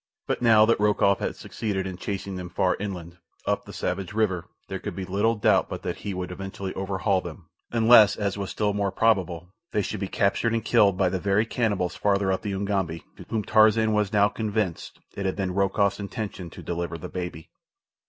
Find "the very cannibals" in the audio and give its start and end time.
11.09-11.95